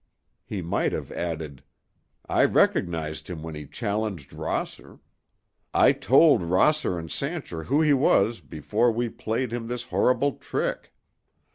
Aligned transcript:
He 0.43 0.63
might 0.63 0.93
have 0.93 1.11
added: 1.11 1.61
"I 2.27 2.43
recognized 2.45 3.27
him 3.29 3.43
when 3.43 3.53
he 3.53 3.67
challenged 3.67 4.33
Rosser. 4.33 4.97
I 5.75 5.91
told 5.91 6.41
Rosser 6.41 6.97
and 6.97 7.11
Sancher 7.11 7.65
who 7.65 7.83
he 7.83 7.93
was 7.93 8.39
before 8.39 8.91
we 8.91 9.09
played 9.09 9.53
him 9.53 9.67
this 9.67 9.83
horrible 9.83 10.37
trick. 10.37 10.91